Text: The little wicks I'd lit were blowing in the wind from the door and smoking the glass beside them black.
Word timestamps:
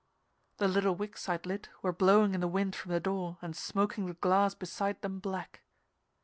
The 0.57 0.67
little 0.67 0.95
wicks 0.95 1.29
I'd 1.29 1.45
lit 1.45 1.69
were 1.83 1.93
blowing 1.93 2.33
in 2.33 2.41
the 2.41 2.47
wind 2.47 2.75
from 2.75 2.91
the 2.91 2.99
door 2.99 3.37
and 3.39 3.55
smoking 3.55 4.07
the 4.07 4.15
glass 4.15 4.55
beside 4.55 4.99
them 5.03 5.19
black. 5.19 5.61